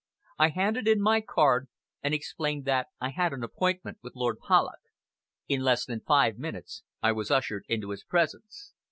I 0.39 0.49
handed 0.49 0.87
in 0.87 0.99
my 0.99 1.21
card, 1.21 1.67
and 2.01 2.11
explained 2.11 2.65
that 2.65 2.87
I 2.99 3.11
had 3.11 3.33
an 3.33 3.43
appointment 3.43 3.99
with 4.01 4.15
Lord 4.15 4.39
Polloch. 4.39 4.81
In 5.47 5.61
less 5.61 5.85
than 5.85 6.01
five 6.01 6.39
minutes 6.39 6.81
I 7.03 7.11
was 7.11 7.29
ushered 7.29 7.65
into 7.67 7.91
his 7.91 8.03
presence. 8.03 8.73